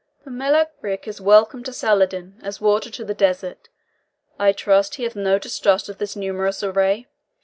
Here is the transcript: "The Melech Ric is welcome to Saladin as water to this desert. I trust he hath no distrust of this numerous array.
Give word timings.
"The 0.25 0.31
Melech 0.31 0.71
Ric 0.81 1.07
is 1.07 1.21
welcome 1.21 1.61
to 1.63 1.71
Saladin 1.71 2.39
as 2.41 2.59
water 2.59 2.89
to 2.89 3.05
this 3.05 3.17
desert. 3.17 3.69
I 4.39 4.51
trust 4.51 4.95
he 4.95 5.03
hath 5.03 5.15
no 5.15 5.37
distrust 5.37 5.89
of 5.89 5.99
this 5.99 6.15
numerous 6.15 6.63
array. 6.63 7.05